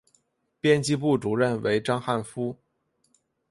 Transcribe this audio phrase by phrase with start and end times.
[0.59, 2.57] 编辑部主任为章汉夫。